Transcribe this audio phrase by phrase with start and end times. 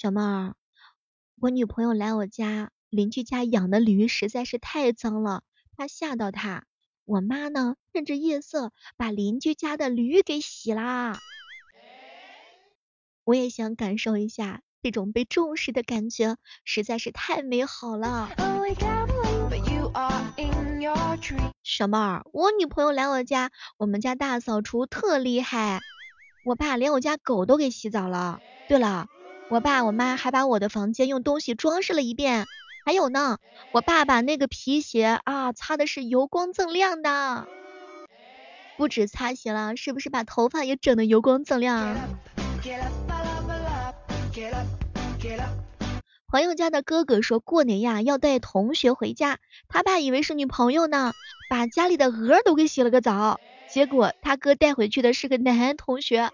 [0.00, 0.54] 小妹儿，
[1.42, 5.42] 我女朋友来我家，邻居家养的驴实在是太脏了，
[5.76, 6.64] 怕吓到她。
[7.04, 11.18] 我妈呢，趁着夜色把邻居家的驴给洗啦。
[13.24, 18.30] 我也想感受一下这种被重视的感觉，实在是太美好了。
[21.62, 25.80] 小妹儿，我女朋友来我家，我们家大扫除特厉害，
[26.46, 28.40] 我爸连我家狗都给洗澡了。
[28.66, 29.06] 对了，
[29.50, 32.46] 我爸我妈还把我的房间用东西装饰了一遍。
[32.84, 33.38] 还有呢，
[33.72, 37.48] 我爸把那个皮鞋啊擦的是油光锃亮的，
[38.76, 41.96] 不止擦鞋了，是不是把头发也整的油光锃亮？
[46.28, 49.38] 朋友家的哥哥说过年呀要带同学回家，
[49.68, 51.12] 他爸以为是女朋友呢，
[51.48, 56.30] 把家里的鹅都给洗了个澡，结果他哥带回去的是个男同学，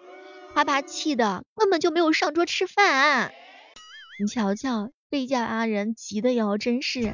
[0.56, 3.30] 他爸气的根本就没有上桌吃饭，
[4.19, 4.91] 你瞧瞧。
[5.10, 7.12] 这家人急的哟，真是。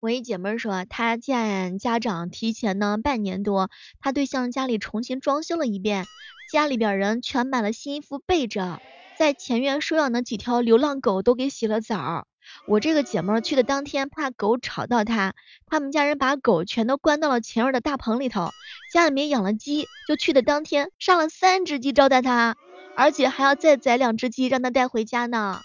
[0.00, 6.06] 我一姐妹说，她见家长提前呢半年多，她对象家里重新装修了一遍，
[6.52, 8.82] 家里边人全买了新衣服备着，
[9.16, 12.26] 在前院收养的几条流浪狗都给洗了澡。
[12.66, 15.34] 我这个姐妹去的当天，怕狗吵到她，
[15.66, 18.50] 他们家人把狗全都关到了前院的大棚里头，
[18.92, 22.56] 家里面养了鸡，就去的当天杀了三只鸡招待她。
[22.96, 25.60] 而且还要再宰两只鸡让她带回家呢，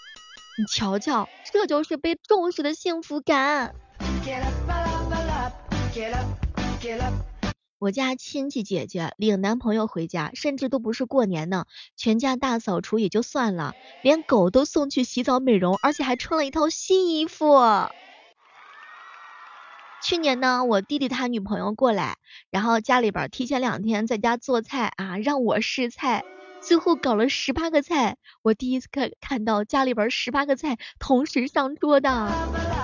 [0.58, 3.74] 你瞧瞧，这就是被重视的幸福感。
[7.78, 17.60] 我家亲戚姐姐领男朋友回家，甚至都不是过年呢，全家大扫除也就算了，连狗都送去洗澡美容，而且还穿了一套新衣服。
[20.02, 22.16] 去年呢，我弟弟他女朋友过来，
[22.50, 26.24] 然后家里边提前两天在家做菜啊，让我试菜。
[26.62, 32.75] 最后搞了十八个菜，我第一次看看到家里边十八个菜同时上桌的。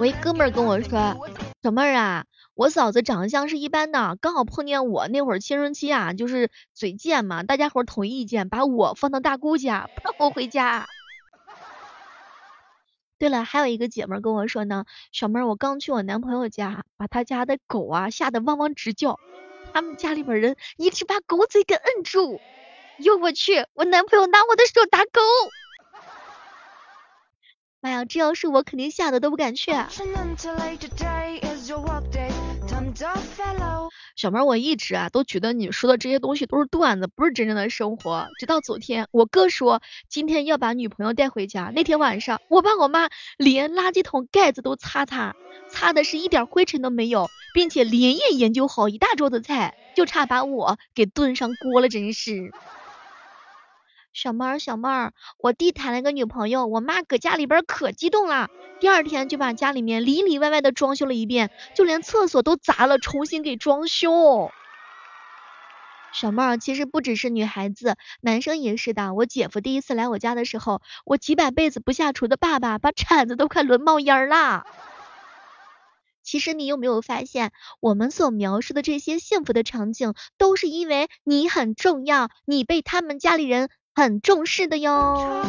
[0.00, 1.16] 我一哥们儿跟我说，
[1.60, 10.86] 小妹儿啊，我嫂子长相是一般的，刚好碰见我那会儿青春期啊，就是嘴贱嘛，大家伙统一意见，把我放到大姑家，不让我回家。
[13.18, 19.18] 对了，还有一个姐妹跟我说呢，小妹儿，我刚去我男朋友家，把他家的狗啊吓得汪汪直叫。
[19.72, 22.40] 他们家里边人一直把狗嘴给摁住，
[22.98, 25.20] 哟我去，我男朋友拿我的手打狗，
[27.80, 29.70] 妈呀，这要是我肯定吓得都不敢去。
[34.16, 38.26] 小妹，我一直啊都觉得你说的这些东西都是段子，不是真正的生活。
[38.36, 45.36] 直到昨天，我哥说今天要把女朋友带回家，那天晚上我爸我妈连垃圾桶盖子都擦擦，
[45.70, 52.50] 擦的是一点灰尘都没有，并且连夜研究好一大桌子菜，就差把我给炖上锅了，真是。
[54.12, 58.48] 小妹儿，小妹儿，我弟谈了个女朋友，我妈搁家里边可激动了，
[58.80, 64.50] 第二天就把家里面里里外外的装修了一遍，就连厕所都砸了，重新给装修。
[66.12, 69.14] 小妹儿，其实不只是女孩子，男生也是的。
[69.14, 74.66] 我姐夫第一次来我家的时候，我几百辈子不下厨的爸爸，把铲子都快抡冒烟了。
[76.24, 83.70] 其实你有没有发现，我们所描述的这些幸福的场景，都是因为你很重要，你被他们家里人。
[83.98, 85.42] 很重视的哟。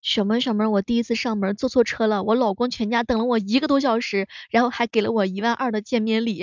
[0.00, 6.42] 小妹小妹，我第一次上门坐错车了，我老公全家等了我一个多小时，然后还给了我一万二的见面礼。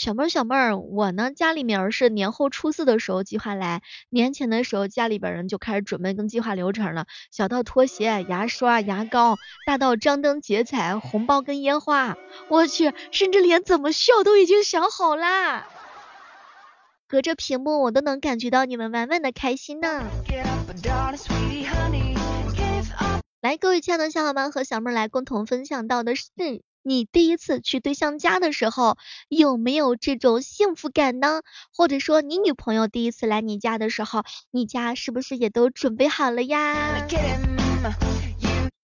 [0.00, 12.16] 小妹儿，小妹儿，我呢家里面是年后初四的时候计划来，年前的时候家里边人就开始准备跟计划流程了，小到拖鞋、牙刷、牙膏，大到张灯结彩、红包跟烟花，
[12.48, 15.68] 我去，甚至连怎么笑都已经想好啦。
[17.06, 20.08] 隔着屏幕我都能感觉到你们满满的开心呢。
[23.42, 26.30] 来，各位亲爱的小伙伴和小妹儿来共同分享到的是。
[26.82, 28.96] 你第一次去对象家的时候，
[29.28, 31.42] 有没有这种幸福感呢？
[31.74, 36.96] 或者说，你女朋友第一次来你家的时候，你家是不是也都准备好了呀？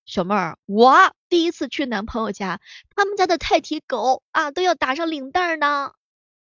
[0.05, 2.61] 小妹儿，我第一次去男朋友家，
[2.95, 5.93] 他们家的泰迪狗啊都要打上领带呢。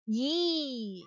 [0.06, 1.04] 咦，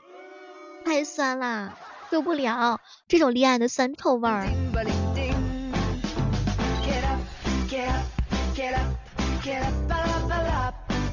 [0.85, 1.79] 太酸了，
[2.11, 4.47] 受不了这种恋爱的酸臭味儿。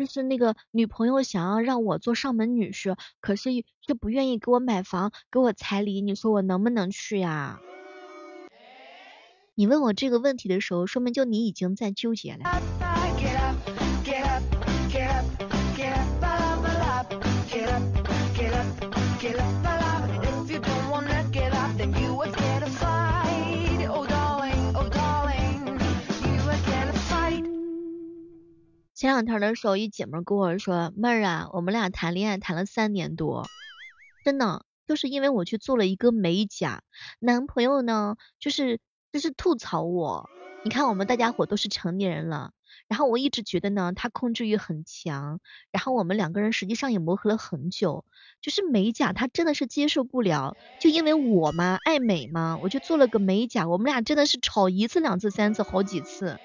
[0.00, 3.50] 就是那个女朋友想要让我做上门女婿，可是
[3.82, 7.60] 却不愿意给我买房，给我彩礼，你说我能不能去呀？
[9.54, 12.79] 你问我这个问题的时候，说明就你已经在纠结了。
[29.00, 33.46] 前两天的时候，一姐们跟我说：“妹儿啊，我们俩谈恋爱谈了三年多，
[34.26, 36.82] 真的就是因为我去做了一个美甲，
[37.18, 38.78] 男朋友呢就是
[39.10, 40.28] 就是吐槽我。
[40.64, 42.52] 你看我们大家伙都是成年人了，
[42.88, 48.04] 然后我一直觉得呢他控制欲很强，然后我们两个人实际上也磨合了很久，
[48.42, 56.36] 就是美甲他真的是接受不了，就因为我嘛爱美嘛，我就做了个美甲，我们俩真的是吵一次两次三次好几次。”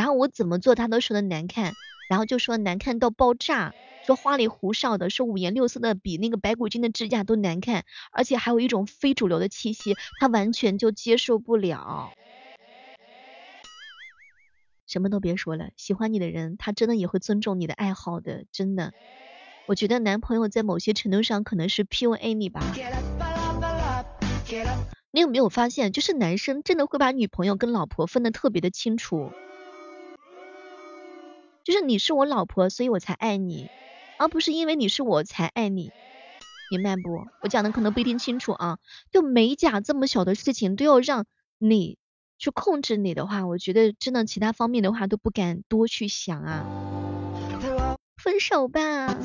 [0.00, 1.74] 然后我怎么做他都说的难看，
[2.08, 3.74] 然后就说难看到爆炸，
[4.06, 12.14] 说花里胡哨的，说五颜六色的，比那个白骨精的指甲都难看，而且还有一种非主流的气息，他完全就接受不了。
[14.86, 18.94] 什么都别说了，喜欢你的人，他真的也会尊重你的爱好的，真的。
[19.66, 22.62] 我觉得男朋友在某些程度上可能是 PUA 你吧。
[25.10, 29.30] 你有没有发现，就是男生真的会把女朋友跟老婆分得特别的清楚。
[31.64, 33.68] 就是你是我老婆，所以我才爱你，
[34.18, 35.90] 而不是因为你是我才爱你，
[36.70, 37.26] 明白不？
[37.42, 38.78] 我讲的可能不一定清楚啊。
[39.10, 41.26] 就美甲这么小的事情都要让
[41.58, 41.98] 你
[42.38, 46.66] 去控制你的话，我觉得真的其他方面的话都不敢多去想啊。
[48.16, 49.16] 分手吧。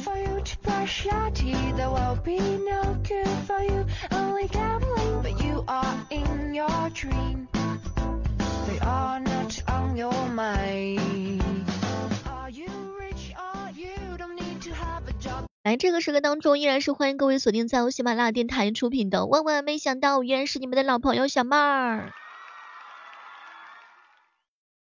[15.66, 22.14] 来，这个时刻当中，依然是欢迎各位锁定在由喜马拉雅电台出品的《万万没想到》，依然是你们的老朋友小妹儿。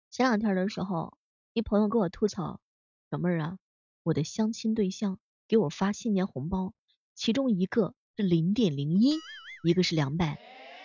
[0.10, 1.14] 前两天的时候，
[1.54, 2.60] 一朋友跟我吐槽，
[3.12, 3.58] 小妹儿啊，
[4.02, 6.74] 我的相亲对象给我发新年红包，
[7.14, 9.14] 其中一个是零点零一，
[9.64, 10.40] 一个是两百，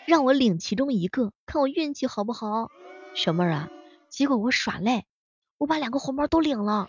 [0.04, 2.70] 让我领其中一个，看我运气好不好。
[3.14, 3.70] 小妹儿啊，
[4.10, 5.06] 结果我耍赖，
[5.56, 6.86] 我把两个红包都领了，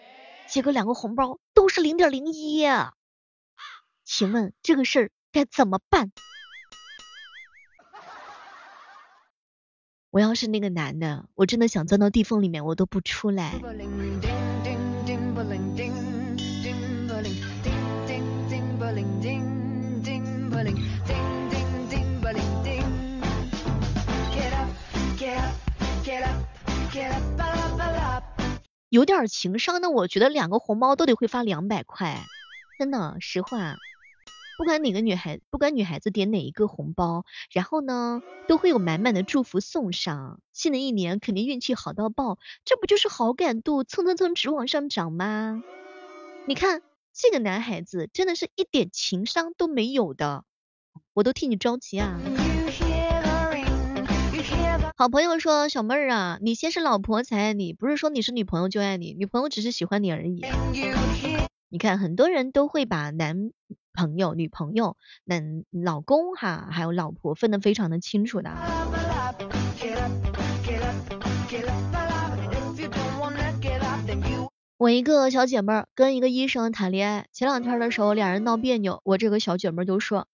[0.49, 2.67] 结果两个红包都是零点零一。
[4.09, 6.13] 请问这个事儿该怎么办？
[10.09, 13.51] 我要是那个男的，我真的想钻到地缝里面，我都不出来。
[28.89, 32.17] 有点情商的，我觉得两个红包都得会发两百块，
[32.79, 33.75] 真的，实话。
[34.57, 40.39] 不管哪个女孩，不管女孩子点哪一个红包，然后呢，都会有满满的祝福送上。
[40.51, 45.63] 新的一年肯定运气好到爆，这不就是好感度蹭蹭蹭直往上涨吗？
[46.47, 46.81] 你看
[47.13, 50.43] 这个男孩子真的是一点情商都没有的，
[51.13, 52.19] 我都替你着急啊。
[54.95, 60.43] 好朋友说，小妹儿啊，你先是老婆才爱你，不是说你是女朋友就爱你，女朋友只是喜欢你而已。
[61.69, 63.51] 你看很多人都会把男。
[63.97, 68.51] 朋友、女朋友、男老公哈，还有老婆分得非常的清楚的。
[74.77, 80.27] 我一个小姐妹儿跟一个医生谈恋爱，前两天的时候俩人闹别扭，我这个小姐妹就说：“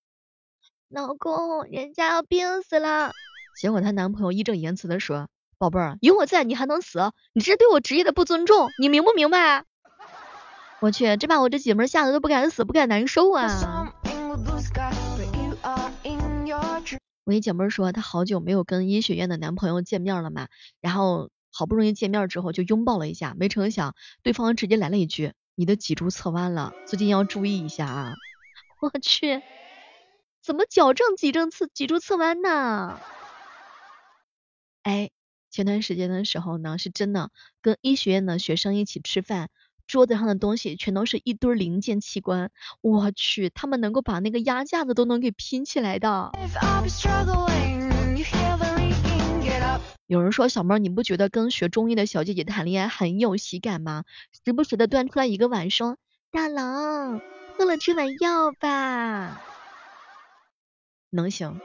[0.92, 3.14] 老公，人家要病死了。”
[3.58, 7.14] 结果她男朋友义正言辞的说：“宝贝儿，有我在你还能死？
[7.32, 9.64] 你这是对我职业的不尊重，你明不明白？”
[10.84, 13.94] 我去，这把我这姐妹吓得都不敢死，不敢难受啊！
[17.24, 20.50] 我一姐妹说，她好久没有跟医学院的男朋友见面了嘛，
[20.82, 28.16] 然后好不容易见面之后就拥抱了一下，没成想对方直接来了一句：“你的脊柱侧弯了，最近要注意一下啊！”
[28.82, 29.42] 我去，
[30.44, 33.00] 怎么矫正脊正侧脊柱侧弯呢？
[34.82, 35.12] 哎，
[35.50, 39.50] 前段时间的时候呢，是真的跟医学院的学生一起吃饭。
[39.88, 46.32] 桌子上的东西全都是一堆零件器官，我去，他们能够把那个压架子都能给拼起来的。
[50.08, 54.04] 有人说小妹，你不觉得跟学中医的小姐姐谈恋爱很有喜感吗？
[54.46, 55.98] 时不时的端出来一个碗说，
[56.32, 57.22] 大郎，
[57.58, 59.42] 饿了吃碗药吧。
[61.10, 61.60] 能行。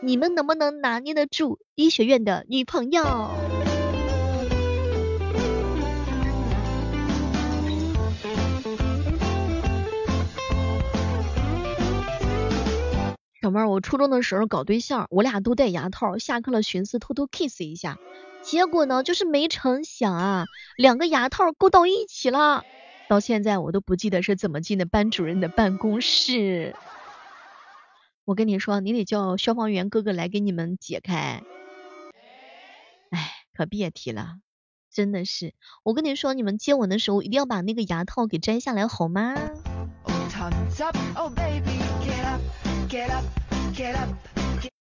[0.00, 3.02] 你们能不能拿捏得住医学院的女朋友？
[13.48, 17.96] 小妹儿，我初中的时候搞对象，我俩都戴牙套，下课了寻思偷偷 kiss 一下，
[18.42, 20.44] 结果呢，就是没成想啊，
[20.76, 22.62] 两个牙套勾到一起了。
[23.08, 26.76] 到现在我都不记得是怎么进的班主任的办公室。
[28.26, 31.42] 我跟你说，你得叫消防员哥哥来给你们解开。
[33.08, 34.34] 哎，可别提了，
[34.92, 35.54] 真的是。
[35.84, 39.34] 我跟你说，你们接吻的时候一定要把那个牙套给摘下来，好吗？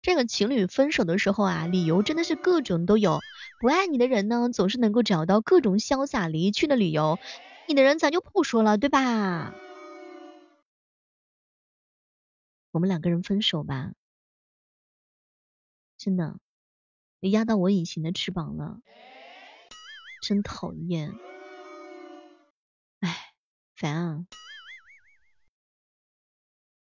[0.02, 3.20] 这个情侣分手的时候啊，理由真的是各种都有。
[3.60, 7.18] 不爱你的人呢，总是能够找到各种潇洒离去的理由。
[7.68, 9.56] 你的人咱就不说了，对吧？
[12.72, 13.94] 我们两个人分手吧，
[15.98, 16.38] 真的，
[17.22, 18.82] 你压到我隐形的翅膀了，
[20.22, 21.14] 真讨厌，
[23.00, 23.34] 哎，
[23.76, 24.26] 烦啊！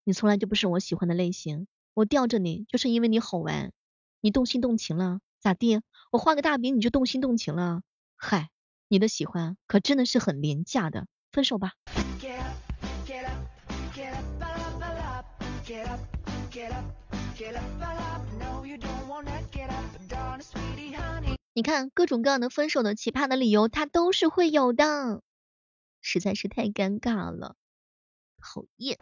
[0.08, 3.72] 你从来就不是我喜欢的类型，我吊着你就是因为你好玩，
[4.20, 5.80] 你动心动情了，咋地？
[6.12, 7.82] 我画个大饼你就动心动情了？
[8.14, 8.50] 嗨，
[8.86, 11.72] 你的喜欢可真的是很廉价的，分手吧。
[21.52, 25.20] 你看各种各样的分手的奇葩的理由，他都是会有的，
[26.00, 27.56] 实在是太尴尬了，
[28.40, 28.96] 讨厌。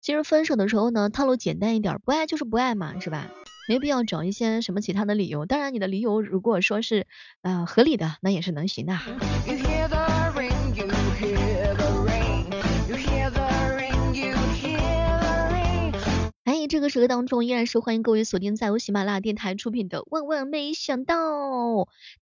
[0.00, 3.26] 其实分手的时候呢，套路简单一点，不爱就是不爱嘛，是吧？
[3.66, 5.46] 没必要找一些什么其他的理由。
[5.46, 7.06] 当然，你的理由如果说是
[7.42, 8.98] 呃合理的，那也是能行的。
[16.64, 21.14] 在这个时刻当中，依然是欢迎各位锁定在由喜马拉雅电台出品的《万万没想到》。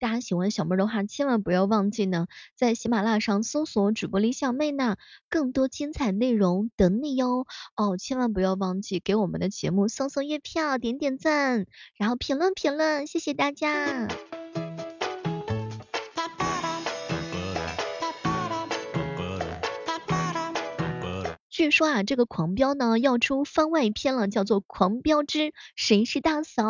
[0.00, 4.96] 大家喜欢小妹的话，千万不要忘记呢，在喜马拉雅上搜索主播李小妹呢，
[5.28, 7.46] 更多精彩内容等你哟。
[7.76, 14.08] 哦，千万不要忘记给我们的节目送送月票、点点赞，然后评论评论，谢谢大家。
[21.62, 26.64] 据说啊，这个狂飙呢要出番外篇了，叫做《狂飙之谁是大嫂》。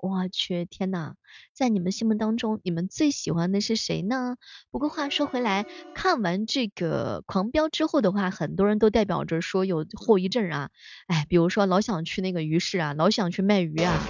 [0.00, 1.12] 我去，天呐，
[1.52, 4.36] 在你们心目当中，你们最喜欢的是谁呢？
[4.70, 10.70] 不过话说回来，看完这个狂飙之后的话，很多人都代表着说有后遗症啊。
[11.06, 14.02] 哎，比如说老想去那个鱼市啊，老想去卖鱼啊。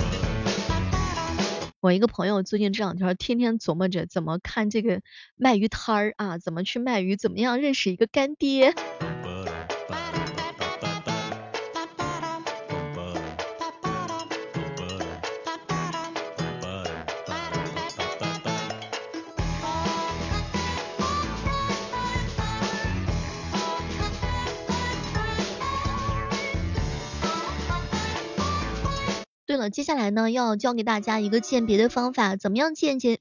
[1.81, 5.01] 我一个朋友最近这两天天天琢磨着怎么看这个
[5.35, 8.77] 卖鱼摊儿啊，怎么去卖鱼，怎么样认识一个干爹。
[29.47, 33.19] 对了，接下来呢要教给大家一个鉴别的方法，怎么样鉴别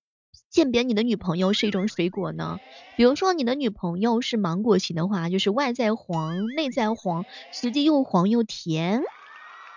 [0.50, 2.60] 鉴别你的女朋友是一种水果呢？
[2.96, 9.02] 比如说你的女朋友是芒果型的话，就是外在黄，内在黄，实际又黄又甜。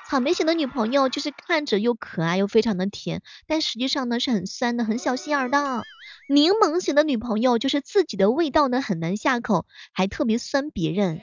[0.08, 5.86] 草莓型的女朋友就是看着又可爱又非常的甜，但实际上呢是很酸的，很小心眼的。
[6.26, 11.22] 柠檬型的女朋友就是自己的味道呢很难下口，还特别酸别人。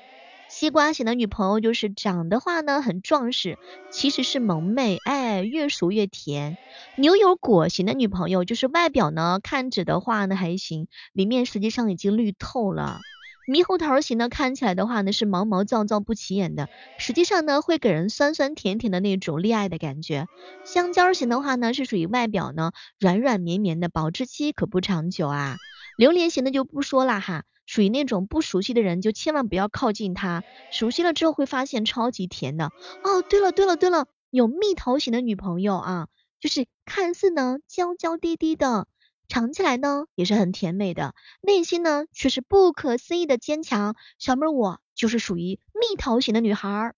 [0.50, 3.58] 西瓜型的女朋友就是长的话呢很壮实，
[3.92, 6.58] 其实是萌妹，哎，越熟越甜。
[6.98, 13.00] 牛油果型的女朋友就是外表呢看着的话呢还行，里面实际上已经绿透了。
[13.48, 20.26] 猕猴桃型的看起来的话呢是毛毛躁躁不起眼的，实际上呢会给人酸酸甜甜的那种恋爱的感觉。
[20.66, 25.58] 香蕉型的话呢是属于外表呢软软绵绵的，保质期可不长久啊。
[25.96, 27.44] 榴莲型的就不说了哈。
[27.70, 32.72] 属于那种不熟悉的人就千万不要靠近他，熟悉了之后会发现超级甜的。
[33.04, 36.08] 哦，对了对了对了，有蜜桃型的女朋友啊，
[36.40, 38.88] 就是看似呢娇娇滴滴的，
[39.28, 43.96] 尝起来呢也是很甜美的，内心呢却是不可思议的坚强。
[44.18, 46.96] 小妹儿我就是属于蜜桃型的女孩儿。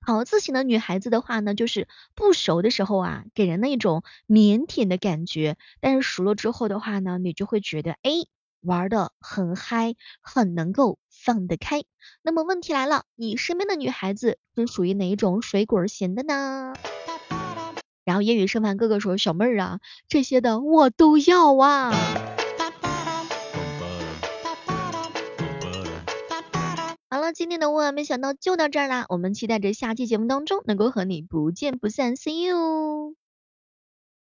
[0.00, 8.12] 桃子型的女孩子的话呢，就是不熟的时候啊，给人那种腼腆的感觉，但是熟了之后的话呢，你就会觉得哎。
[8.62, 11.82] 玩的很嗨，很能够放得开。
[12.22, 16.74] 那么问题来了，你身边的女孩子是属于哪一种水果型的呢？
[18.04, 19.78] 然后夜雨盛饭哥哥说：“小妹儿啊，
[20.08, 21.92] 这些的我都要啊。”
[27.08, 33.14] 好了，今天的万万没想到就到这儿啦，我们期待着下期节目当中能够和你不见不散，See you。